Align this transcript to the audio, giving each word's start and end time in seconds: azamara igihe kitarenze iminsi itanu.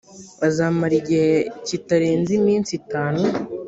azamara 0.47 0.93
igihe 1.01 1.33
kitarenze 1.67 2.31
iminsi 2.39 2.71
itanu. 2.79 3.21